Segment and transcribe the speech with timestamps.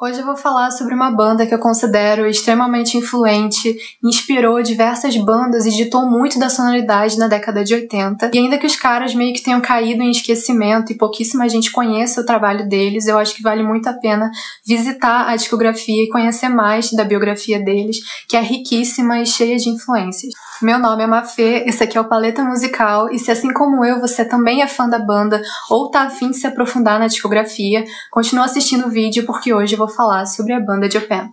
[0.00, 5.66] Hoje eu vou falar sobre uma banda que eu considero extremamente influente, inspirou diversas bandas
[5.66, 8.30] e ditou muito da sonoridade na década de 80.
[8.32, 12.20] E ainda que os caras meio que tenham caído em esquecimento e pouquíssima gente conheça
[12.20, 14.30] o trabalho deles, eu acho que vale muito a pena
[14.64, 19.68] visitar a discografia e conhecer mais da biografia deles, que é riquíssima e cheia de
[19.68, 20.32] influências.
[20.60, 24.00] Meu nome é Mafê, esse aqui é o Paleta Musical, e se assim como eu
[24.00, 25.40] você também é fã da banda
[25.70, 29.78] ou tá afim de se aprofundar na discografia, continua assistindo o vídeo porque hoje eu
[29.78, 31.30] vou falar sobre a banda Japan.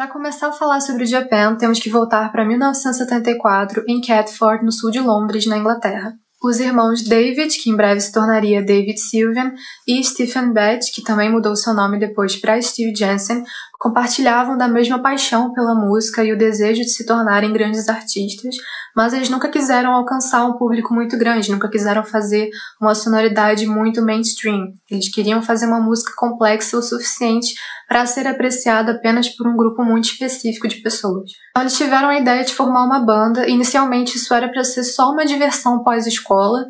[0.00, 4.72] Para começar a falar sobre o Japan, temos que voltar para 1974 em Catford, no
[4.72, 6.14] sul de Londres, na Inglaterra.
[6.42, 9.52] Os irmãos David, que em breve se tornaria David Sylvian,
[9.86, 13.44] e Stephen Bett, que também mudou seu nome depois para Steve Jensen,
[13.78, 18.56] compartilhavam da mesma paixão pela música e o desejo de se tornarem grandes artistas,
[18.96, 24.02] mas eles nunca quiseram alcançar um público muito grande, nunca quiseram fazer uma sonoridade muito
[24.02, 24.74] mainstream.
[24.90, 27.54] Eles queriam fazer uma música complexa o suficiente
[27.88, 31.30] para ser apreciada apenas por um grupo muito específico de pessoas.
[31.50, 33.48] Então, eles tiveram a ideia de formar uma banda.
[33.48, 36.64] Inicialmente, isso era para ser só uma diversão pós-escola,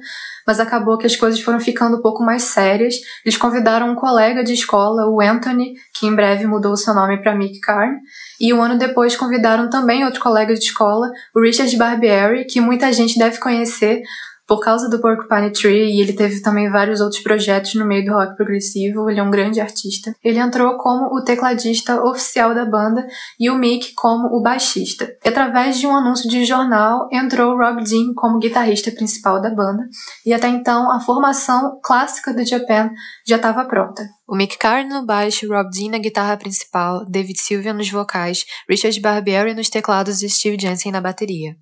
[0.47, 2.95] mas acabou que as coisas foram ficando um pouco mais sérias.
[3.25, 7.35] Eles convidaram um colega de escola, o Anthony, que em breve mudou seu nome para
[7.35, 7.99] Mick Karn,
[8.41, 12.91] e um ano depois convidaram também outro colega de escola, o Richard Barbieri, que muita
[12.91, 14.03] gente deve conhecer
[14.51, 18.13] por causa do Porcupine Tree, e ele teve também vários outros projetos no meio do
[18.13, 20.13] rock progressivo, ele é um grande artista.
[20.25, 23.07] Ele entrou como o tecladista oficial da banda
[23.39, 25.09] e o Mick como o baixista.
[25.25, 29.85] E através de um anúncio de jornal, entrou Rob Dean como guitarrista principal da banda,
[30.27, 32.91] e até então a formação clássica do Japan
[33.25, 34.03] já estava pronta.
[34.27, 38.99] O Mick Carr no baixo, Rob Dean na guitarra principal, David Sylvian nos vocais, Richard
[38.99, 41.55] Barbieri nos teclados e Steve Jensen na bateria.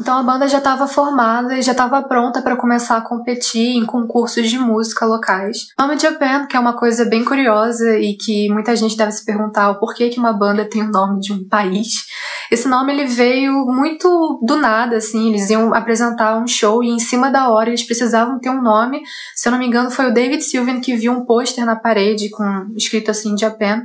[0.00, 3.84] Então a banda já estava formada e já estava pronta para começar a competir em
[3.84, 5.68] concursos de música locais.
[5.76, 9.70] Nome Japan, que é uma coisa bem curiosa e que muita gente deve se perguntar
[9.70, 12.06] o porquê que uma banda tem o nome de um país.
[12.48, 17.00] Esse nome ele veio muito do nada, assim, eles iam apresentar um show e em
[17.00, 19.02] cima da hora eles precisavam ter um nome.
[19.34, 22.30] Se eu não me engano, foi o David Sylvian que viu um pôster na parede
[22.30, 22.44] com
[22.76, 23.82] escrito assim Japan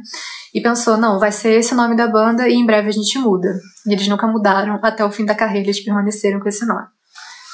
[0.54, 3.18] e pensou, não, vai ser esse o nome da banda e em breve a gente
[3.18, 3.50] muda.
[3.88, 6.86] E eles nunca mudaram, até o fim da carreira eles permaneceram com esse nome.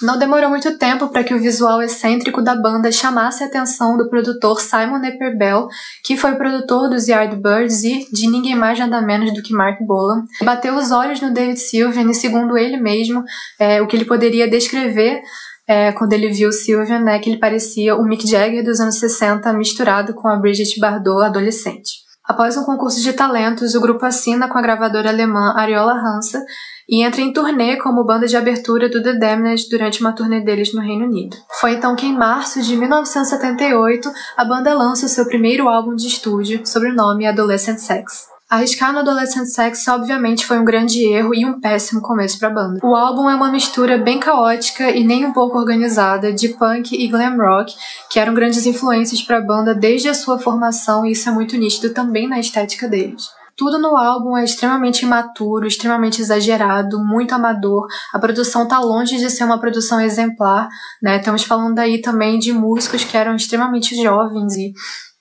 [0.01, 4.09] Não demorou muito tempo para que o visual excêntrico da banda chamasse a atenção do
[4.09, 5.67] produtor Simon Epperbell,
[6.05, 10.23] que foi produtor dos Yardbirds e de ninguém mais nada menos do que Mark Bolan.
[10.41, 13.23] Bateu os olhos no David Sylvian e, segundo ele mesmo,
[13.59, 15.21] é, o que ele poderia descrever
[15.67, 19.51] é, quando ele viu Sylvian, né, que ele parecia o Mick Jagger dos anos 60
[19.51, 22.08] misturado com a Brigitte Bardot adolescente.
[22.29, 26.45] Após um concurso de talentos, o grupo assina com a gravadora alemã Ariola Hansa
[26.87, 30.71] e entra em turnê como banda de abertura do The Damned durante uma turnê deles
[30.71, 31.35] no Reino Unido.
[31.59, 36.05] Foi então que em março de 1978 a banda lança o seu primeiro álbum de
[36.05, 38.27] estúdio, sob o nome Adolescent Sex.
[38.49, 42.51] Arriscar no Adolescent Sex obviamente foi um grande erro e um péssimo começo para a
[42.51, 42.79] banda.
[42.83, 47.07] O álbum é uma mistura bem caótica e nem um pouco organizada de punk e
[47.07, 47.75] glam rock,
[48.09, 51.55] que eram grandes influências para a banda desde a sua formação e isso é muito
[51.57, 53.27] nítido também na estética deles.
[53.55, 57.85] Tudo no álbum é extremamente imaturo, extremamente exagerado, muito amador.
[58.11, 60.69] A produção tá longe de ser uma produção exemplar,
[61.03, 61.17] né?
[61.17, 64.73] Estamos falando aí também de músicos que eram extremamente jovens e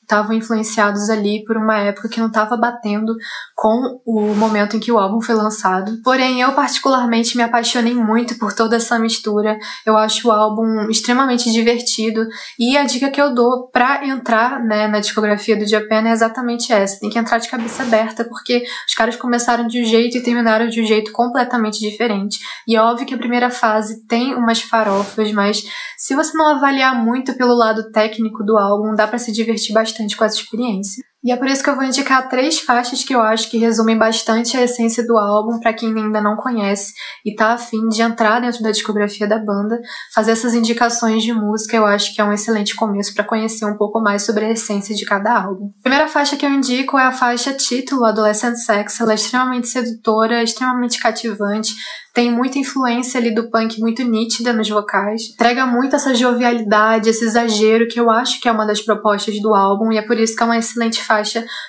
[0.08, 3.14] estavam influenciados ali por uma época que não estava batendo
[3.54, 6.00] com o momento em que o álbum foi lançado.
[6.02, 9.58] Porém, eu particularmente me apaixonei muito por toda essa mistura.
[9.84, 12.26] Eu acho o álbum extremamente divertido
[12.58, 16.72] e a dica que eu dou para entrar né, na discografia do Japan é exatamente
[16.72, 16.98] essa.
[16.98, 20.68] Tem que entrar de cabeça aberta porque os caras começaram de um jeito e terminaram
[20.68, 22.38] de um jeito completamente diferente.
[22.66, 25.62] E é óbvio que a primeira fase tem umas farofas, mas
[25.98, 29.97] se você não avaliar muito pelo lado técnico do álbum, dá para se divertir bastante
[30.16, 31.04] com essa experiência.
[31.28, 33.98] E é por isso que eu vou indicar três faixas que eu acho que resumem
[33.98, 38.40] bastante a essência do álbum para quem ainda não conhece e tá afim de entrar
[38.40, 39.78] dentro da discografia da banda.
[40.14, 43.76] Fazer essas indicações de música eu acho que é um excelente começo para conhecer um
[43.76, 45.66] pouco mais sobre a essência de cada álbum.
[45.80, 48.98] A primeira faixa que eu indico é a faixa título, Adolescent Sex.
[48.98, 51.74] Ela é extremamente sedutora, extremamente cativante,
[52.18, 55.30] tem muita influência ali do punk muito nítida nos vocais.
[55.34, 59.54] Entrega muito essa jovialidade, esse exagero que eu acho que é uma das propostas do
[59.54, 61.17] álbum e é por isso que é uma excelente faixa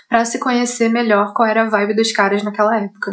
[0.07, 3.11] para se conhecer melhor qual era a vibe dos caras naquela época.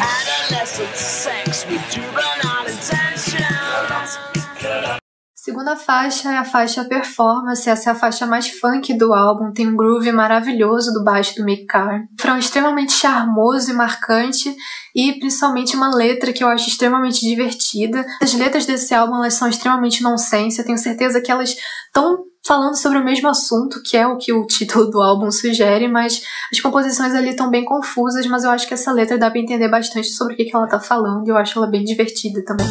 [5.47, 9.69] Segunda faixa é a faixa Performance, essa é a faixa mais funk do álbum, tem
[9.69, 12.03] um groove maravilhoso do baixo do Mick Carr.
[12.29, 14.53] Um extremamente charmoso e marcante
[14.93, 18.05] e principalmente uma letra que eu acho extremamente divertida.
[18.21, 21.55] As letras desse álbum elas são extremamente nonsense, eu tenho certeza que elas
[21.87, 25.87] estão falando sobre o mesmo assunto, que é o que o título do álbum sugere,
[25.87, 26.23] mas
[26.53, 29.69] as composições ali estão bem confusas, mas eu acho que essa letra dá para entender
[29.69, 32.67] bastante sobre o que, que ela tá falando e eu acho ela bem divertida também.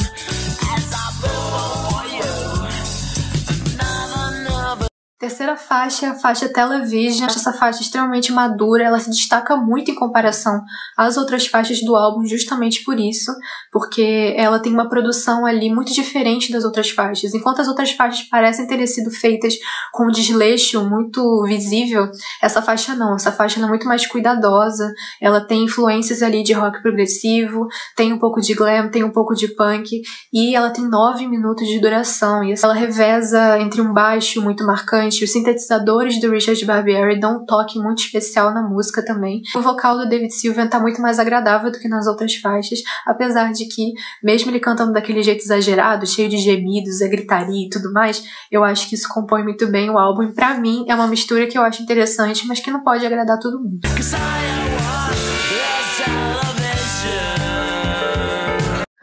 [5.25, 7.25] Terceira faixa é a faixa Television.
[7.25, 10.62] Essa faixa é extremamente madura, ela se destaca muito em comparação
[10.95, 13.31] às outras faixas do álbum, justamente por isso,
[13.72, 17.33] porque ela tem uma produção ali muito diferente das outras faixas.
[17.33, 19.56] Enquanto as outras faixas parecem ter sido feitas
[19.92, 22.07] com um desleixo muito visível,
[22.39, 23.16] essa faixa não.
[23.16, 28.19] Essa faixa é muito mais cuidadosa, ela tem influências ali de rock progressivo, tem um
[28.19, 32.44] pouco de glam, tem um pouco de punk, e ela tem nove minutos de duração,
[32.44, 37.45] e ela reveza entre um baixo muito marcante os sintetizadores do Richard Barbieri dão um
[37.45, 39.41] toque muito especial na música também.
[39.56, 43.51] O vocal do David Sylvian tá muito mais agradável do que nas outras faixas, apesar
[43.51, 47.91] de que, mesmo ele cantando daquele jeito exagerado, cheio de gemidos, a gritaria e tudo
[47.94, 50.23] mais, eu acho que isso compõe muito bem o álbum.
[50.23, 53.39] E pra mim, é uma mistura que eu acho interessante, mas que não pode agradar
[53.39, 53.79] todo mundo.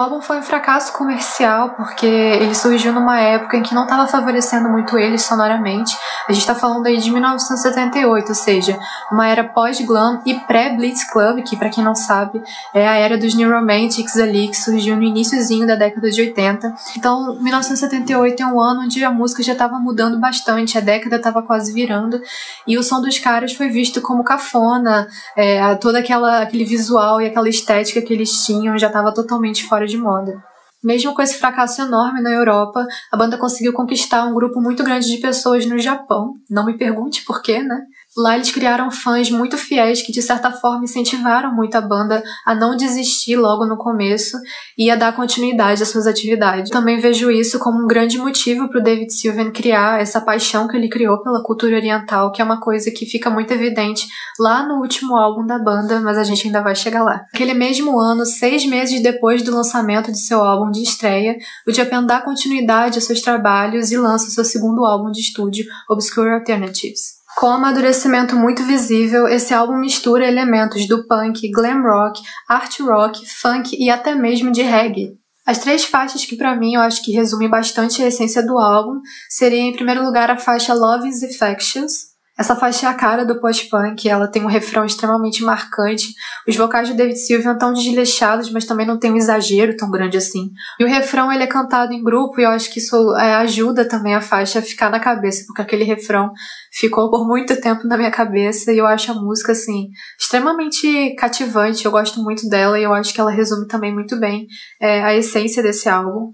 [0.02, 4.08] O álbum foi um fracasso comercial porque ele surgiu numa época em que não estava
[4.08, 5.96] favorecendo muito ele sonoramente.
[6.28, 8.76] A gente está falando aí de 1978, ou seja,
[9.12, 12.42] uma era pós-glam e pré-Blitz Club, que para quem não sabe
[12.74, 16.74] é a era dos New Romantics ali, que surgiu no iníciozinho da década de 80.
[16.96, 21.42] Então, 1978 é um ano onde a música já estava mudando bastante, a década estava
[21.42, 22.20] quase virando
[22.66, 25.06] e o som dos caras foi visto como cafona,
[25.36, 29.86] é, todo aquela, aquele visual e aquela estética que eles tinham já estava totalmente fora
[29.91, 30.42] de de moda.
[30.82, 35.06] Mesmo com esse fracasso enorme na Europa, a banda conseguiu conquistar um grupo muito grande
[35.06, 36.34] de pessoas no Japão.
[36.50, 37.82] Não me pergunte por quê, né?
[38.14, 42.54] Lá eles criaram fãs muito fiéis que, de certa forma, incentivaram muito a banda a
[42.54, 44.36] não desistir logo no começo
[44.76, 46.70] e a dar continuidade às suas atividades.
[46.70, 50.76] Também vejo isso como um grande motivo para o David Sylvian criar essa paixão que
[50.76, 54.06] ele criou pela cultura oriental, que é uma coisa que fica muito evidente
[54.38, 57.24] lá no último álbum da banda, mas a gente ainda vai chegar lá.
[57.32, 61.34] Aquele mesmo ano, seis meses depois do lançamento de seu álbum de estreia,
[61.66, 66.30] o Japan dá continuidade aos seus trabalhos e lança seu segundo álbum de estúdio, Obscure
[66.34, 67.21] Alternatives.
[67.36, 73.26] Com um amadurecimento muito visível, esse álbum mistura elementos do punk, glam rock, art rock,
[73.26, 75.16] funk e até mesmo de reggae.
[75.44, 79.00] As três faixas que para mim eu acho que resumem bastante a essência do álbum
[79.28, 83.38] seriam em primeiro lugar a faixa Love is Infectious, essa faixa é a cara do
[83.40, 86.06] post-punk, ela tem um refrão extremamente marcante.
[86.48, 90.16] Os vocais do David Sylvian estão desleixados, mas também não tem um exagero tão grande
[90.16, 90.50] assim.
[90.80, 93.86] E o refrão ele é cantado em grupo e eu acho que isso é, ajuda
[93.86, 96.32] também a faixa a ficar na cabeça, porque aquele refrão
[96.72, 101.84] ficou por muito tempo na minha cabeça e eu acho a música assim extremamente cativante.
[101.84, 104.46] Eu gosto muito dela e eu acho que ela resume também muito bem
[104.80, 106.32] é, a essência desse álbum.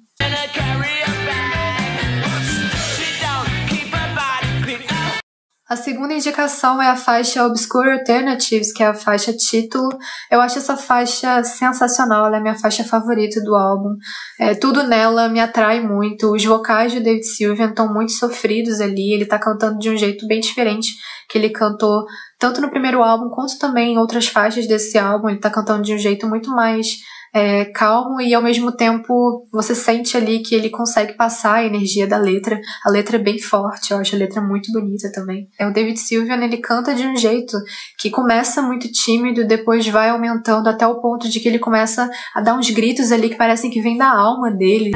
[5.69, 9.91] A segunda indicação é a faixa Obscure Alternatives, que é a faixa título.
[10.31, 13.95] Eu acho essa faixa sensacional, ela é a minha faixa favorita do álbum.
[14.41, 16.33] É, tudo nela me atrai muito.
[16.33, 20.27] Os vocais do David Sylvian estão muito sofridos ali, ele tá cantando de um jeito
[20.27, 20.89] bem diferente
[21.29, 22.07] que ele cantou
[22.39, 25.29] tanto no primeiro álbum quanto também em outras faixas desse álbum.
[25.29, 26.97] Ele tá cantando de um jeito muito mais
[27.33, 32.07] é, calmo e ao mesmo tempo você sente ali que ele consegue passar a energia
[32.07, 32.61] da letra.
[32.85, 35.49] A letra é bem forte, eu acho a letra muito bonita também.
[35.59, 37.57] É o David Sylvian, ele canta de um jeito
[37.99, 42.41] que começa muito tímido, depois vai aumentando até o ponto de que ele começa a
[42.41, 44.93] dar uns gritos ali que parecem que vem da alma dele.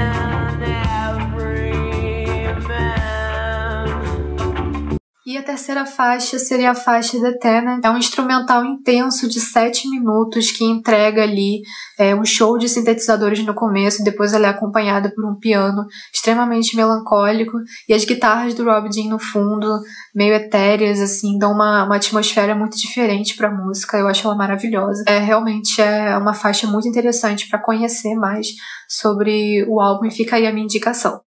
[5.32, 7.82] E a terceira faixa seria a faixa The Tenant.
[7.82, 11.62] É um instrumental intenso de 7 minutos que entrega ali
[11.98, 16.76] é, um show de sintetizadores no começo, depois ela é acompanhada por um piano extremamente
[16.76, 17.56] melancólico
[17.88, 19.80] e as guitarras do Rob Dean no fundo,
[20.14, 23.96] meio etéreas, assim, dão uma, uma atmosfera muito diferente para a música.
[23.96, 25.02] Eu acho ela maravilhosa.
[25.08, 28.48] É realmente é uma faixa muito interessante para conhecer mais
[28.86, 31.22] sobre o álbum e fica aí a minha indicação.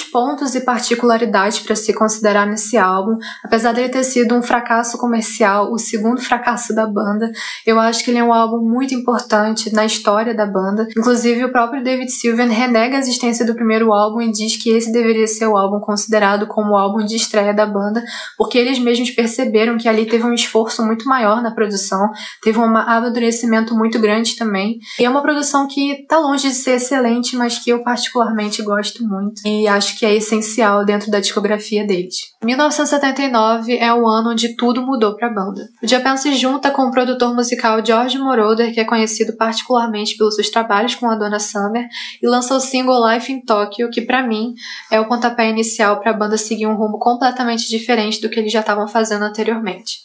[0.00, 3.18] Pontos e particularidades para se considerar nesse álbum.
[3.44, 7.30] Apesar dele ter sido um fracasso comercial, o segundo fracasso da banda,
[7.66, 10.86] eu acho que ele é um álbum muito importante na história da banda.
[10.96, 14.92] Inclusive, o próprio David Sylvian renega a existência do primeiro álbum e diz que esse
[14.92, 18.02] deveria ser o álbum considerado como o álbum de estreia da banda,
[18.38, 22.64] porque eles mesmos perceberam que ali teve um esforço muito maior na produção, teve um
[22.64, 24.78] amadurecimento muito grande também.
[24.98, 29.04] E é uma produção que tá longe de ser excelente, mas que eu particularmente gosto
[29.04, 32.32] muito e acho que é essencial dentro da discografia deles.
[32.42, 35.68] 1979 é o ano onde tudo mudou para a banda.
[35.82, 40.36] O Japan se junta com o produtor musical George Moroder, que é conhecido particularmente pelos
[40.36, 41.88] seus trabalhos com a Donna Summer,
[42.22, 44.54] e lança o single Life in Tokyo, que para mim
[44.90, 48.52] é o pontapé inicial para a banda seguir um rumo completamente diferente do que eles
[48.52, 50.02] já estavam fazendo anteriormente.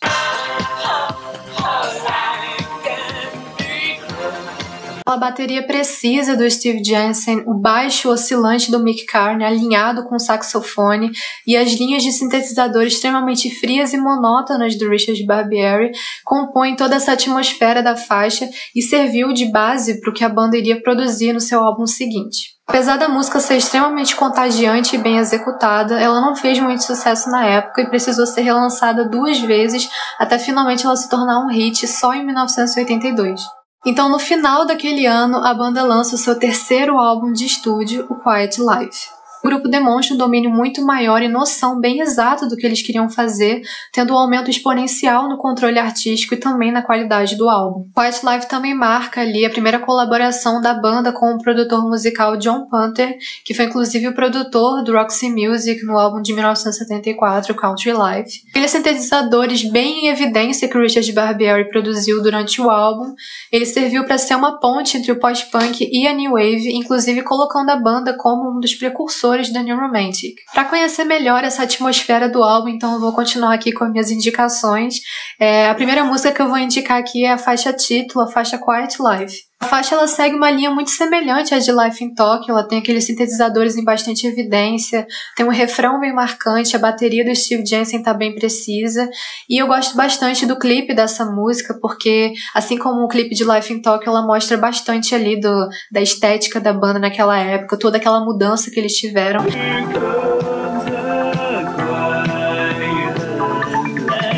[5.07, 10.19] A bateria precisa do Steve Jensen, o baixo oscilante do Mick Carney alinhado com o
[10.19, 11.11] saxofone
[11.47, 15.91] e as linhas de sintetizador extremamente frias e monótonas do Richard Barbieri
[16.25, 20.57] compõem toda essa atmosfera da faixa e serviu de base para o que a banda
[20.57, 22.57] iria produzir no seu álbum seguinte.
[22.67, 27.45] Apesar da música ser extremamente contagiante e bem executada, ela não fez muito sucesso na
[27.45, 29.87] época e precisou ser relançada duas vezes
[30.19, 33.41] até finalmente ela se tornar um hit só em 1982.
[33.87, 38.15] Então, no final daquele ano, a banda lança o seu terceiro álbum de estúdio, o
[38.15, 39.16] Quiet Life.
[39.47, 43.09] O grupo demonstra um domínio muito maior e noção bem exata do que eles queriam
[43.09, 43.61] fazer,
[43.93, 47.85] tendo um aumento exponencial no controle artístico e também na qualidade do álbum.
[47.95, 52.67] Quiet Life também marca ali a primeira colaboração da banda com o produtor musical John
[52.67, 58.41] Panther, que foi inclusive o produtor do Roxy Music no álbum de 1974, Country Life.
[58.49, 63.15] Aqueles sintetizadores bem em evidência que Richard Barbieri produziu durante o álbum,
[63.49, 67.69] ele serviu para ser uma ponte entre o post-punk e a new wave, inclusive colocando
[67.69, 70.35] a banda como um dos precursores compositores da New Romantic.
[70.53, 74.11] Para conhecer melhor essa atmosfera do álbum, então eu vou continuar aqui com as minhas
[74.11, 74.95] indicações.
[75.39, 78.57] É, a primeira música que eu vou indicar aqui é a faixa título, a faixa
[78.57, 79.46] Quiet Life.
[79.59, 82.77] A faixa ela segue uma linha muito semelhante à de Life in Tokyo, ela tem
[82.77, 88.03] aqueles sintetizadores em bastante evidência, tem um refrão bem marcante, a bateria do Steve Jensen
[88.03, 89.09] tá bem precisa,
[89.49, 93.73] e eu gosto bastante do clipe dessa música, porque assim como o clipe de Life
[93.73, 98.23] in Tokyo, ela mostra bastante ali do, da estética da banda naquela época, toda aquela
[98.23, 99.43] mudança que eles tiveram.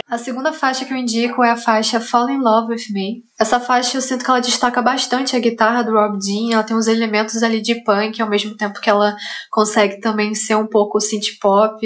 [0.09, 3.23] A segunda faixa que eu indico é a faixa Fall in Love with Me.
[3.39, 6.75] Essa faixa eu sinto que ela destaca bastante a guitarra do Rob Dean, ela tem
[6.75, 9.15] uns elementos ali de punk, ao mesmo tempo que ela
[9.51, 11.79] consegue também ser um pouco synth pop.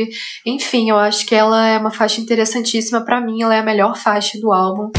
[0.45, 3.97] Enfim, eu acho que ela é uma faixa interessantíssima para mim, ela é a melhor
[3.97, 4.89] faixa do álbum.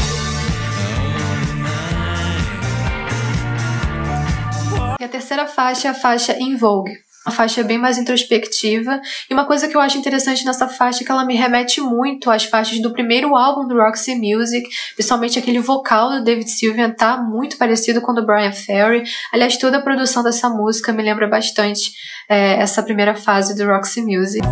[4.99, 6.91] E a terceira faixa é a faixa In Vogue.
[7.25, 9.01] A faixa bem mais introspectiva.
[9.29, 12.29] E uma coisa que eu acho interessante nessa faixa é que ela me remete muito
[12.29, 17.17] às faixas do primeiro álbum do Roxy Music, principalmente aquele vocal do David Sylvian tá
[17.17, 19.03] muito parecido com o do Brian Ferry.
[19.33, 21.91] Aliás, toda a produção dessa música me lembra bastante
[22.29, 24.45] é, essa primeira fase do Roxy Music.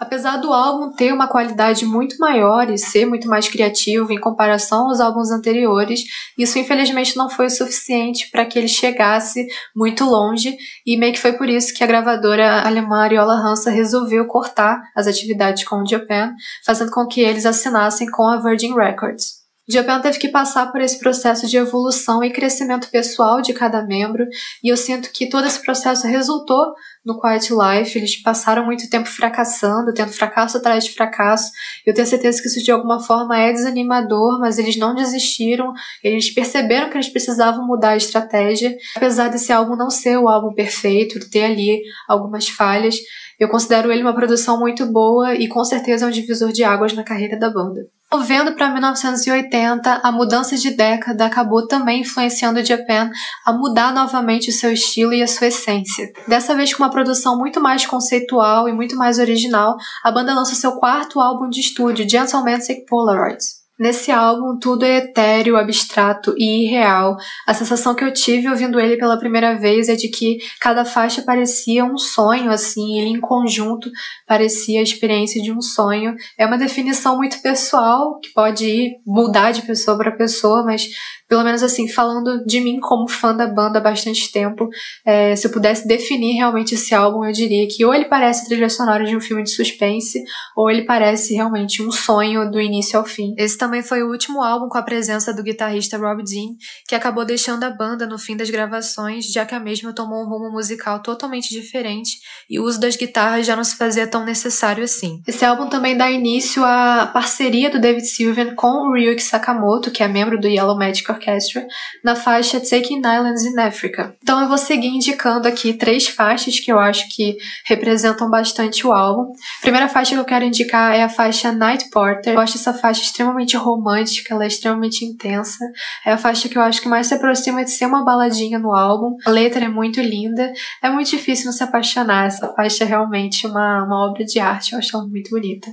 [0.00, 4.88] Apesar do álbum ter uma qualidade muito maior e ser muito mais criativo em comparação
[4.88, 6.00] aos álbuns anteriores,
[6.38, 11.20] isso infelizmente não foi o suficiente para que ele chegasse muito longe e meio que
[11.20, 15.86] foi por isso que a gravadora alemã Ariola Hansa resolveu cortar as atividades com o
[15.86, 16.32] Japan,
[16.64, 19.39] fazendo com que eles assinassem com a Virgin Records.
[19.70, 24.26] Japan teve que passar por esse processo de evolução e crescimento pessoal de cada membro,
[24.64, 26.74] e eu sinto que todo esse processo resultou
[27.04, 27.98] no Quiet Life.
[27.98, 31.50] Eles passaram muito tempo fracassando, tendo fracasso atrás de fracasso.
[31.86, 35.72] Eu tenho certeza que isso de alguma forma é desanimador, mas eles não desistiram,
[36.02, 38.76] eles perceberam que eles precisavam mudar a estratégia.
[38.96, 42.96] Apesar desse álbum não ser o álbum perfeito, ter ali algumas falhas,
[43.38, 46.92] eu considero ele uma produção muito boa e com certeza é um divisor de águas
[46.92, 47.88] na carreira da banda.
[48.12, 53.08] Movendo para 1980, a mudança de década acabou também influenciando Japan
[53.46, 56.10] a mudar novamente o seu estilo e a sua essência.
[56.26, 60.56] Dessa vez com uma produção muito mais conceitual e muito mais original, a banda lança
[60.56, 63.59] seu quarto álbum de estúdio, Gentleman's Polaroids.
[63.80, 67.16] Nesse álbum, tudo é etéreo, abstrato e irreal.
[67.46, 71.22] A sensação que eu tive ouvindo ele pela primeira vez é de que cada faixa
[71.22, 73.90] parecia um sonho, assim, ele em conjunto
[74.26, 76.14] parecia a experiência de um sonho.
[76.36, 80.86] É uma definição muito pessoal, que pode ir, mudar de pessoa para pessoa, mas
[81.30, 84.68] pelo menos assim, falando de mim como fã da banda há bastante tempo,
[85.06, 88.68] é, se eu pudesse definir realmente esse álbum, eu diria que ou ele parece trilha
[88.68, 90.22] sonora de um filme de suspense,
[90.54, 93.34] ou ele parece realmente um sonho do início ao fim.
[93.38, 96.56] Esse também também foi o último álbum com a presença do guitarrista Rob Dean,
[96.88, 100.28] que acabou deixando a banda no fim das gravações, já que a mesma tomou um
[100.28, 102.18] rumo musical totalmente diferente
[102.48, 105.22] e o uso das guitarras já não se fazia tão necessário assim.
[105.24, 110.02] Esse álbum também dá início à parceria do David Sylvian com o Ryuki Sakamoto, que
[110.02, 111.66] é membro do Yellow Magic Orchestra,
[112.02, 114.16] na faixa Taking Islands in Africa.
[114.22, 117.36] Então eu vou seguir indicando aqui três faixas que eu acho que
[117.66, 119.32] representam bastante o álbum.
[119.58, 122.34] A primeira faixa que eu quero indicar é a faixa Night Porter.
[122.34, 125.64] Eu acho essa faixa extremamente romântica, ela é extremamente intensa.
[126.06, 128.74] É a faixa que eu acho que mais se aproxima de ser uma baladinha no
[128.74, 129.16] álbum.
[129.26, 130.52] A letra é muito linda.
[130.82, 132.26] É muito difícil não se apaixonar.
[132.26, 134.72] Essa faixa é realmente uma, uma obra de arte.
[134.72, 135.70] Eu acho ela muito bonita.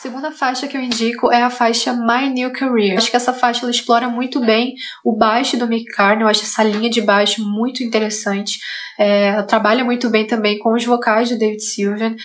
[0.00, 2.96] Segunda faixa que eu indico é a faixa My New Career.
[2.96, 6.24] Acho que essa faixa ela explora muito bem o baixo do Mick Carney.
[6.24, 8.58] Eu acho essa linha de baixo muito interessante.
[8.98, 12.16] É, ela trabalha muito bem também com os vocais do David Sylvian.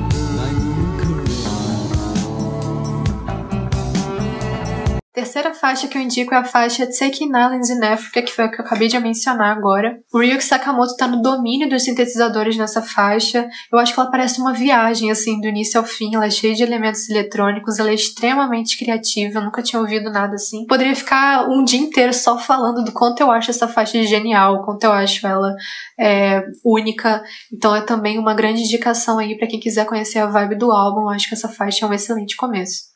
[5.15, 8.49] Terceira faixa que eu indico é a faixa Taking Islands in Africa, que foi a
[8.49, 9.97] que eu acabei de mencionar agora.
[10.13, 13.47] O Ryuki Sakamoto está no domínio dos sintetizadores nessa faixa.
[13.71, 16.13] Eu acho que ela parece uma viagem, assim, do início ao fim.
[16.13, 19.39] Ela é cheia de elementos eletrônicos, ela é extremamente criativa.
[19.39, 20.65] Eu nunca tinha ouvido nada assim.
[20.65, 24.83] Poderia ficar um dia inteiro só falando do quanto eu acho essa faixa genial, quanto
[24.83, 25.55] eu acho ela
[25.97, 27.23] é, única.
[27.53, 31.01] Então é também uma grande indicação aí para quem quiser conhecer a vibe do álbum.
[31.01, 32.95] Eu acho que essa faixa é um excelente começo.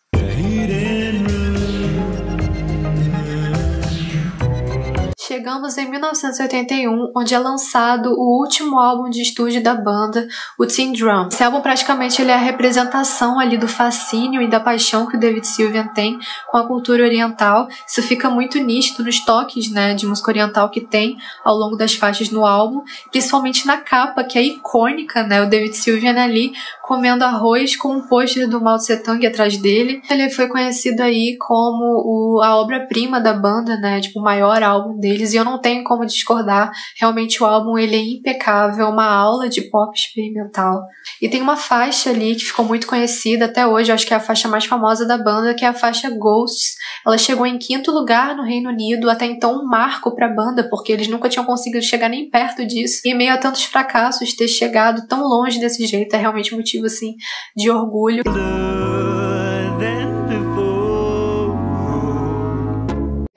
[5.29, 10.91] Chegamos em 1981, onde é lançado o último álbum de estúdio da banda, o Teen
[10.91, 11.27] Drum.
[11.27, 15.19] Esse álbum praticamente ele é a representação ali do fascínio e da paixão que o
[15.19, 16.17] David Sylvian tem
[16.49, 17.67] com a cultura oriental.
[17.87, 21.93] Isso fica muito nítido nos toques, né, de música oriental que tem ao longo das
[21.93, 22.81] faixas no álbum,
[23.11, 28.07] principalmente na capa, que é icônica, né, o David Sylvian ali comendo arroz com um
[28.07, 30.01] pôster do Mao Tse Tung atrás dele.
[30.09, 34.99] Ele foi conhecido aí como o, a obra-prima da banda, né, tipo o maior álbum
[34.99, 36.71] dele deles e eu não tenho como discordar.
[36.97, 40.81] Realmente o álbum ele é impecável, uma aula de pop experimental.
[41.21, 44.21] E tem uma faixa ali que ficou muito conhecida até hoje, acho que é a
[44.21, 46.75] faixa mais famosa da banda, que é a faixa Ghosts.
[47.05, 50.67] Ela chegou em quinto lugar no Reino Unido, até então um marco para a banda,
[50.69, 53.01] porque eles nunca tinham conseguido chegar nem perto disso.
[53.05, 57.15] E meio a tantos fracassos, ter chegado tão longe desse jeito é realmente motivo assim
[57.55, 58.23] de orgulho.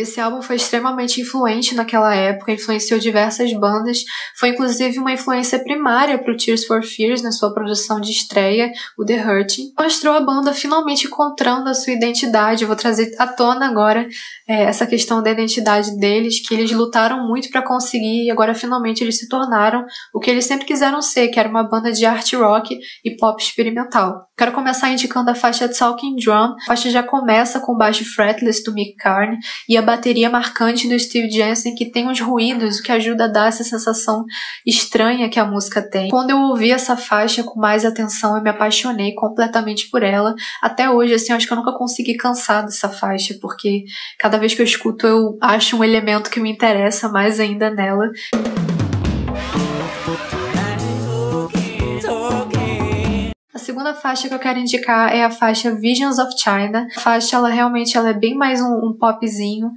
[0.03, 3.99] Esse álbum foi extremamente influente naquela época, influenciou diversas bandas,
[4.37, 8.73] foi inclusive uma influência primária para o Tears for Fears na sua produção de estreia,
[8.99, 9.73] o The Hurting.
[9.79, 12.63] Mostrou a banda finalmente encontrando a sua identidade.
[12.63, 14.09] Eu vou trazer à tona agora
[14.49, 19.05] é, essa questão da identidade deles, que eles lutaram muito para conseguir e agora finalmente
[19.05, 22.33] eles se tornaram o que eles sempre quiseram ser, que era uma banda de art
[22.35, 24.27] rock e pop experimental.
[24.37, 26.33] Quero começar indicando a faixa Talking Drum.
[26.33, 30.89] A faixa já começa com o baixo fretless do Mick Carney e a bateria marcante
[30.89, 34.25] do Steve Jensen que tem uns ruídos, o que ajuda a dar essa sensação
[34.67, 36.09] estranha que a música tem.
[36.09, 40.35] Quando eu ouvi essa faixa com mais atenção, eu me apaixonei completamente por ela.
[40.63, 43.85] Até hoje, assim, acho que eu nunca consegui cansar dessa faixa, porque
[44.19, 48.11] cada vez que eu escuto eu acho um elemento que me interessa mais ainda nela.
[53.63, 56.87] Segunda faixa que eu quero indicar é a faixa Visions of China.
[56.97, 59.71] A faixa, ela realmente ela é bem mais um, um popzinho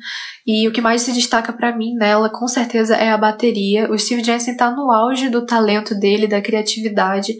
[0.45, 3.89] e o que mais se destaca para mim nela, com certeza, é a bateria.
[3.89, 7.33] O Steve Jensen tá no auge do talento dele, da criatividade.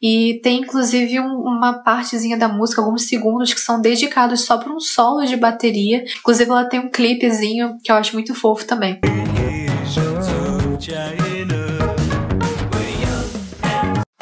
[0.00, 4.72] E tem inclusive um, uma partezinha da música, alguns segundos, que são dedicados só para
[4.72, 6.04] um solo de bateria.
[6.18, 9.00] Inclusive, ela tem um clipezinho que eu acho muito fofo também.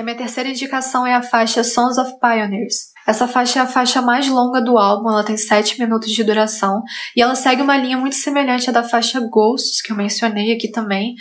[0.04, 2.94] Minha terceira indicação é a faixa Sons of Pioneers.
[3.06, 6.82] Essa faixa é a faixa mais longa do álbum, ela tem 7 minutos de duração
[7.14, 10.70] e ela segue uma linha muito semelhante à da faixa Ghosts, que eu mencionei aqui
[10.70, 11.14] também,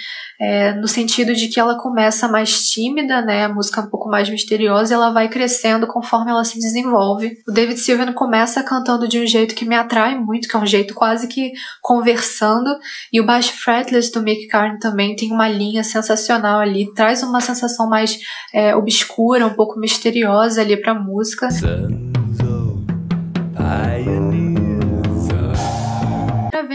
[0.43, 4.09] é, no sentido de que ela começa mais tímida, né, a música é um pouco
[4.09, 7.37] mais misteriosa e ela vai crescendo conforme ela se desenvolve.
[7.47, 10.65] O David Sylvian começa cantando de um jeito que me atrai muito, que é um
[10.65, 12.77] jeito quase que conversando,
[13.11, 17.39] e o baixo fretless do Mick Carn também tem uma linha sensacional ali, traz uma
[17.39, 18.19] sensação mais
[18.53, 21.47] é, obscura, um pouco misteriosa ali pra música.
[21.47, 22.33] Primeira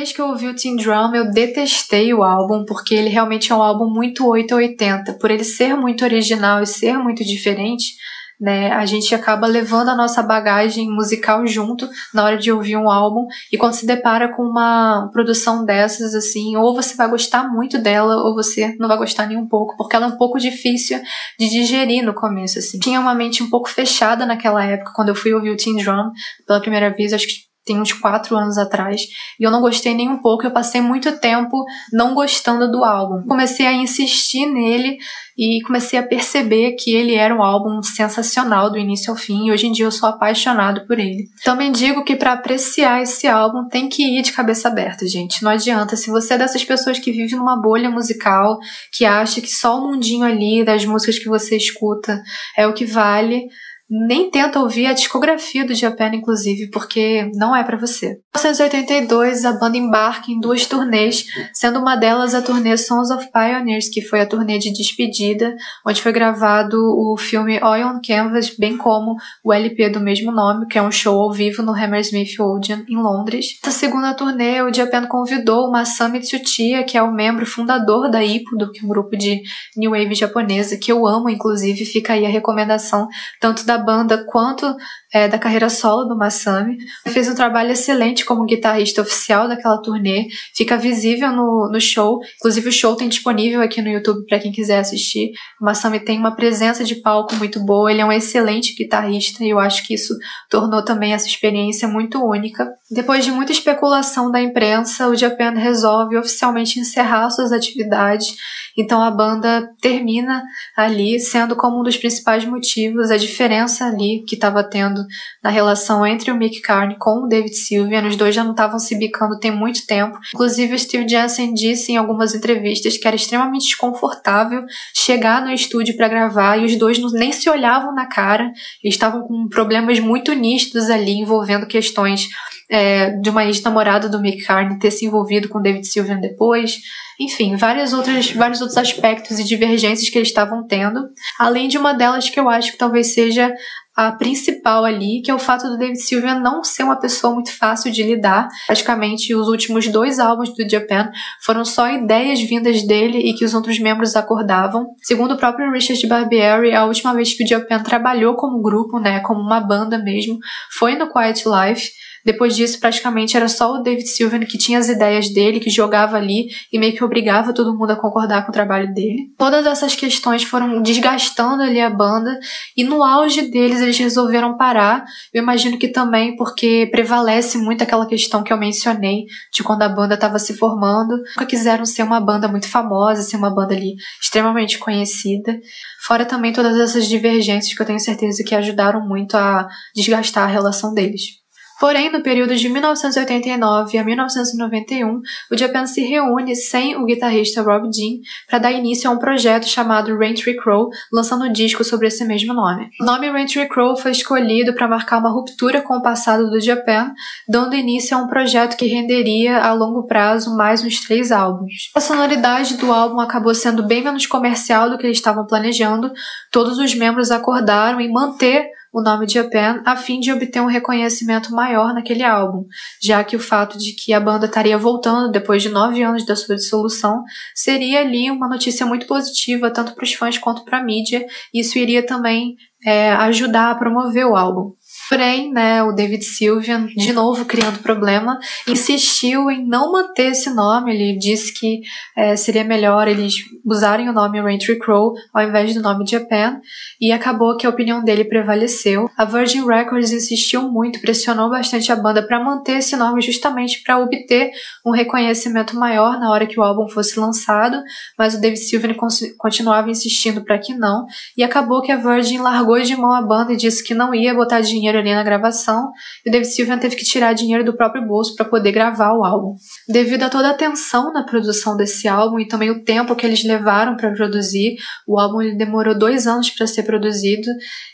[0.09, 3.55] vez que eu ouvi o Teen Drum, eu detestei o álbum, porque ele realmente é
[3.55, 5.15] um álbum muito 880.
[5.15, 7.95] Por ele ser muito original e ser muito diferente,
[8.41, 8.71] né?
[8.73, 13.27] A gente acaba levando a nossa bagagem musical junto na hora de ouvir um álbum
[13.53, 18.17] e quando se depara com uma produção dessas assim, ou você vai gostar muito dela
[18.25, 21.01] ou você não vai gostar nem um pouco, porque ela é um pouco difícil
[21.39, 22.79] de digerir no começo assim.
[22.79, 26.13] Tinha uma mente um pouco fechada naquela época quando eu fui ouvir o Teen Drum
[26.47, 29.03] pela primeira vez, acho que tem uns quatro anos atrás,
[29.39, 33.23] e eu não gostei nem um pouco, eu passei muito tempo não gostando do álbum.
[33.27, 34.97] Comecei a insistir nele
[35.37, 39.53] e comecei a perceber que ele era um álbum sensacional do início ao fim, e
[39.53, 41.29] hoje em dia eu sou apaixonado por ele.
[41.45, 45.43] Também digo que para apreciar esse álbum tem que ir de cabeça aberta, gente.
[45.43, 48.59] Não adianta, se você é dessas pessoas que vive numa bolha musical,
[48.93, 52.21] que acha que só o mundinho ali das músicas que você escuta
[52.57, 53.47] é o que vale,
[53.91, 58.21] nem tenta ouvir a discografia do Japan, inclusive, porque não é para você.
[58.37, 61.25] Em 1982, a banda embarca em duas turnês,
[61.55, 66.03] sendo uma delas a turnê Sons of Pioneers, que foi a turnê de despedida, onde
[66.03, 70.79] foi gravado o filme Oil on Canvas, bem como o LP do mesmo nome, que
[70.79, 73.59] é um show ao vivo no Hammersmith Odeon, em Londres.
[73.65, 78.23] Na segunda turnê, o Japan convidou o Masami Tsuchiya, que é o membro fundador da
[78.23, 79.41] Ipudo, que é um grupo de
[79.77, 83.09] new wave japonesa, que eu amo, inclusive, fica aí a recomendação,
[83.41, 84.77] tanto da banda quanto
[85.13, 86.77] é, da carreira solo do Masami.
[87.05, 92.21] Ele fez um trabalho excelente como guitarrista oficial daquela turnê, fica visível no, no show,
[92.37, 95.33] inclusive o show tem disponível aqui no YouTube para quem quiser assistir.
[95.61, 99.51] O Masami tem uma presença de palco muito boa, ele é um excelente guitarrista e
[99.51, 100.15] eu acho que isso
[100.51, 102.69] tornou também essa experiência muito única.
[102.91, 108.37] Depois de muita especulação da imprensa, o Japan resolve oficialmente encerrar suas atividades,
[108.77, 110.43] então a banda termina
[110.77, 114.98] ali, sendo como um dos principais motivos a diferença ali que estava tendo
[115.43, 118.07] na relação entre o Mick Carney com o David Sylvian.
[118.07, 120.19] Os dois já não estavam se bicando tem muito tempo.
[120.35, 125.97] Inclusive, o Steve Jansen disse em algumas entrevistas que era extremamente desconfortável chegar no estúdio
[125.97, 128.45] para gravar e os dois nem se olhavam na cara.
[128.83, 132.29] Eles estavam com problemas muito nítidos ali envolvendo questões
[132.71, 136.79] é, de uma ex-namorada do Mick Carney ter se envolvido com David Sylvian depois.
[137.21, 141.09] Enfim, várias outras, vários outros aspectos e divergências que eles estavam tendo.
[141.39, 143.53] Além de uma delas que eu acho que talvez seja
[143.99, 147.53] a principal ali, que é o fato do David Sylvian não ser uma pessoa muito
[147.53, 148.47] fácil de lidar.
[148.69, 151.11] Praticamente os últimos dois álbuns do Japan
[151.45, 154.87] foram só ideias vindas dele e que os outros membros acordavam.
[155.03, 159.19] Segundo o próprio Richard Barbieri, a última vez que o Japan trabalhou como grupo, né,
[159.19, 160.39] como uma banda mesmo,
[160.71, 161.91] foi no Quiet Life.
[162.29, 166.19] Depois disso, praticamente era só o David Sylvian que tinha as ideias dele, que jogava
[166.19, 169.33] ali e meio que obrigava todo mundo a concordar com o trabalho dele.
[169.39, 172.39] Todas essas questões foram desgastando ali a banda
[172.77, 175.07] e no auge deles eles resolveram parar.
[175.33, 179.89] Eu imagino que também porque prevalece muito aquela questão que eu mencionei de quando a
[179.89, 181.17] banda estava se formando.
[181.29, 185.59] Nunca quiseram ser uma banda muito famosa, ser uma banda ali extremamente conhecida.
[186.07, 190.53] Fora também todas essas divergências que eu tenho certeza que ajudaram muito a desgastar a
[190.53, 191.38] relação deles.
[191.81, 197.89] Porém, no período de 1989 a 1991, o Japan se reúne sem o guitarrista Rob
[197.93, 202.25] Jean para dar início a um projeto chamado Raintree Crow, lançando um disco sobre esse
[202.25, 202.89] mesmo nome.
[203.01, 207.13] O nome Raintree Crow foi escolhido para marcar uma ruptura com o passado do Japan,
[207.49, 211.91] dando início a um projeto que renderia a longo prazo mais uns três álbuns.
[211.95, 216.11] A sonoridade do álbum acabou sendo bem menos comercial do que eles estavam planejando,
[216.51, 220.67] todos os membros acordaram em manter o nome de Japan a fim de obter um
[220.67, 222.65] reconhecimento maior naquele álbum,
[223.03, 226.35] já que o fato de que a banda estaria voltando depois de nove anos da
[226.35, 227.23] sua dissolução
[227.55, 231.61] seria ali uma notícia muito positiva tanto para os fãs quanto para a mídia, e
[231.61, 234.73] isso iria também é, ajudar a promover o álbum.
[235.09, 240.95] Porém, né, o David Sylvian, de novo criando problema, insistiu em não manter esse nome.
[240.95, 241.81] Ele disse que
[242.17, 246.61] é, seria melhor eles usarem o nome Raintree Crow ao invés do nome Japan,
[247.01, 249.11] e acabou que a opinião dele prevaleceu.
[249.17, 253.99] A Virgin Records insistiu muito, pressionou bastante a banda para manter esse nome justamente para
[253.99, 254.51] obter
[254.85, 257.83] um reconhecimento maior na hora que o álbum fosse lançado,
[258.19, 258.95] mas o David Sylvian
[259.37, 263.53] continuava insistindo para que não, e acabou que a Virgin largou de mão a banda
[263.53, 265.91] e disse que não ia botar dinheiro ali na gravação
[266.25, 269.25] e o David Sylvian teve que tirar dinheiro do próprio bolso para poder gravar o
[269.25, 269.55] álbum.
[269.89, 273.45] Devido a toda a tensão na produção desse álbum e também o tempo que eles
[273.45, 277.49] levaram para produzir, o álbum demorou dois anos para ser produzido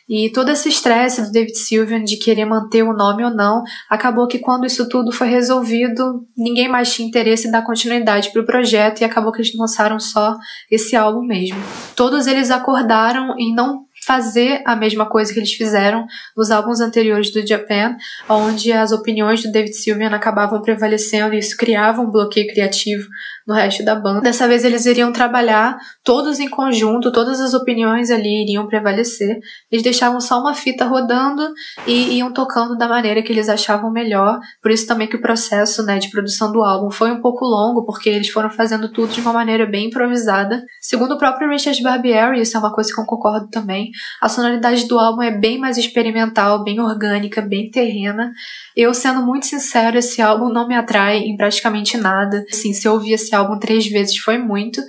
[0.09, 4.27] e todo esse estresse do David Sylvian de querer manter o nome ou não, acabou
[4.27, 8.47] que quando isso tudo foi resolvido, ninguém mais tinha interesse em dar continuidade para o
[8.47, 10.37] projeto e acabou que eles lançaram só
[10.71, 11.59] esse álbum mesmo.
[11.97, 17.33] Todos eles acordaram em não fazer a mesma coisa que eles fizeram nos álbuns anteriores
[17.33, 17.97] do Japan,
[18.29, 23.09] onde as opiniões do David Sylvian acabavam prevalecendo e isso criava um bloqueio criativo
[23.47, 24.23] no resto da banda.
[24.23, 29.39] Dessa vez eles iriam trabalhar todos em conjunto, todas as opiniões ali iriam prevalecer.
[29.71, 31.53] Eles deixavam só uma fita rodando
[31.87, 34.39] e iam tocando da maneira que eles achavam melhor.
[34.63, 37.85] Por isso também que o processo né, de produção do álbum foi um pouco longo,
[37.85, 40.63] porque eles foram fazendo tudo de uma maneira bem improvisada.
[40.81, 44.87] Segundo o próprio Richard Barbieri, isso é uma coisa que eu concordo também, a sonoridade
[44.87, 48.33] do álbum é bem mais experimental, bem orgânica, bem terrena.
[48.77, 52.45] Eu, sendo muito sincero, esse álbum não me atrai em praticamente nada.
[52.53, 54.81] Assim, se eu ouvir esse álbum três vezes foi muito.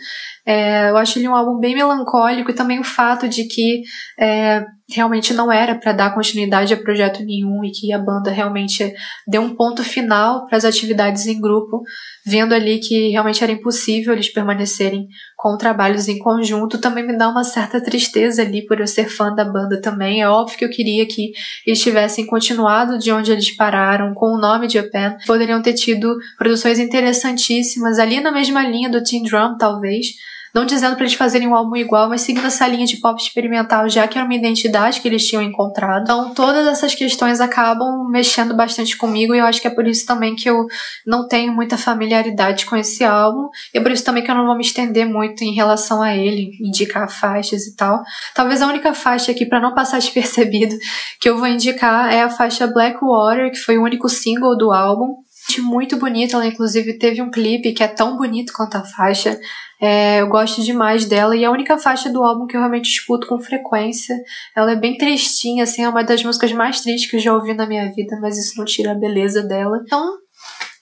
[0.46, 3.82] É, eu acho ele um álbum bem melancólico e também o fato de que
[4.20, 8.94] é, realmente não era para dar continuidade a projeto nenhum e que a banda realmente
[9.28, 11.82] deu um ponto final para as atividades em grupo,
[12.24, 17.28] vendo ali que realmente era impossível eles permanecerem com trabalhos em conjunto, também me dá
[17.28, 20.22] uma certa tristeza ali por eu ser fã da banda também.
[20.22, 21.32] É óbvio que eu queria que
[21.66, 26.16] eles tivessem continuado de onde eles pararam, com o nome de Japan, poderiam ter tido
[26.38, 30.08] produções interessantíssimas ali na mesma linha do Teen Drum, talvez
[30.56, 33.90] não dizendo para eles fazerem um álbum igual, mas seguindo essa linha de pop experimental,
[33.90, 36.04] já que era uma identidade que eles tinham encontrado.
[36.04, 40.06] Então, todas essas questões acabam mexendo bastante comigo e eu acho que é por isso
[40.06, 40.66] também que eu
[41.06, 43.50] não tenho muita familiaridade com esse álbum.
[43.74, 46.16] E é por isso também que eu não vou me estender muito em relação a
[46.16, 48.02] ele, indicar faixas e tal.
[48.34, 50.74] Talvez a única faixa aqui, para não passar despercebido,
[51.20, 54.72] que eu vou indicar é a faixa Black Water, que foi o único single do
[54.72, 55.26] álbum
[55.60, 59.40] muito bonita, ela inclusive teve um clipe que é tão bonito quanto a faixa.
[59.82, 62.90] É, eu gosto demais dela e é a única faixa do álbum que eu realmente
[62.90, 64.16] escuto com frequência.
[64.56, 67.54] Ela é bem tristinha, assim, é uma das músicas mais tristes que eu já ouvi
[67.54, 69.82] na minha vida, mas isso não tira a beleza dela.
[69.84, 70.18] Então,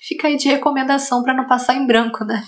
[0.08, 2.44] fica aí de recomendação para não passar em branco, né?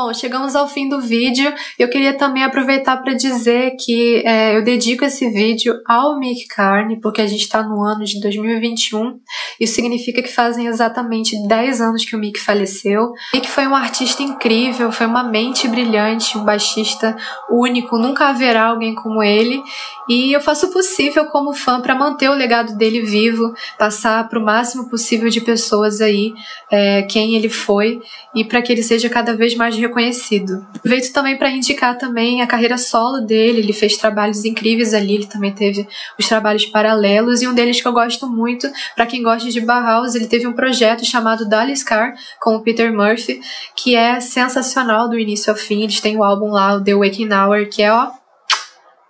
[0.00, 1.52] Bom, chegamos ao fim do vídeo.
[1.76, 7.00] Eu queria também aproveitar para dizer que é, eu dedico esse vídeo ao Mick Carney,
[7.00, 9.18] porque a gente está no ano de 2021.
[9.58, 13.12] Isso significa que fazem exatamente 10 anos que o Mick faleceu.
[13.34, 17.16] Mick foi um artista incrível, foi uma mente brilhante, um baixista
[17.50, 19.60] único, nunca haverá alguém como ele.
[20.08, 24.38] E eu faço o possível como fã para manter o legado dele vivo, passar para
[24.38, 26.32] o máximo possível de pessoas aí
[26.70, 28.00] é, quem ele foi
[28.34, 30.66] e para que ele seja cada vez mais reconhecido.
[30.74, 35.26] Aproveito também para indicar também a carreira solo dele, ele fez trabalhos incríveis ali, ele
[35.26, 35.86] também teve
[36.18, 40.14] os trabalhos paralelos e um deles que eu gosto muito, para quem gosta de Bauhaus,
[40.14, 43.40] ele teve um projeto chamado Dallas Car com o Peter Murphy,
[43.74, 45.82] que é sensacional do início ao fim.
[45.82, 48.10] Eles têm o álbum lá, o The Waking Hour, que é ó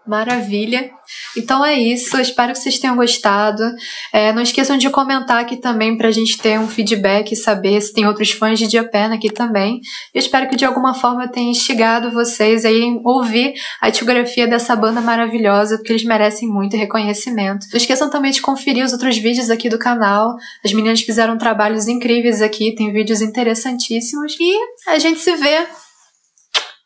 [0.09, 0.91] Maravilha.
[1.37, 2.19] Então é isso.
[2.19, 3.63] Espero que vocês tenham gostado.
[4.11, 7.79] É, não esqueçam de comentar aqui também para a gente ter um feedback e saber
[7.83, 9.81] se tem outros fãs de Japan aqui também.
[10.15, 12.71] Eu espero que de alguma forma eu tenha instigado vocês a
[13.05, 17.67] ouvir a discografia dessa banda maravilhosa, porque eles merecem muito reconhecimento.
[17.71, 20.37] Não esqueçam também de conferir os outros vídeos aqui do canal.
[20.65, 24.37] As meninas fizeram trabalhos incríveis aqui, tem vídeos interessantíssimos.
[24.41, 24.59] E
[24.91, 25.67] a gente se vê.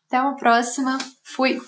[0.08, 0.98] Até uma próxima.
[1.24, 1.60] Fui!